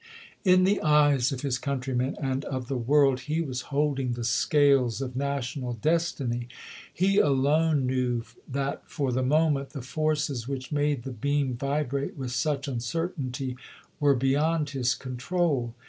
[0.43, 4.99] In the eyes of his countrymen and of the world he was holding the scales
[4.99, 6.47] of national destiny;
[6.91, 12.31] he alone knew that for the moment the forces which made the beam vibrate with
[12.31, 13.55] such uncertainty
[13.99, 15.75] were beyond his control.